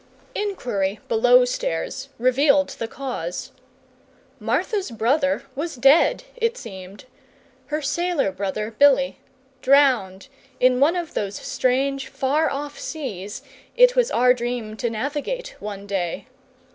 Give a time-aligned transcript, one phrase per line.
[0.33, 3.51] Inquiry below stairs revealed the cause.
[4.39, 7.05] Martha's brother was dead, it seemed
[7.67, 9.19] her sailor brother Billy;
[9.61, 10.27] drowned
[10.59, 13.43] in one of those strange far off seas
[13.77, 16.25] it was our dream to navigate one day.